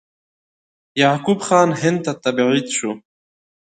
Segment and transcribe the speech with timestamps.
[1.01, 2.91] یعقوب خان هند ته تبعید شو.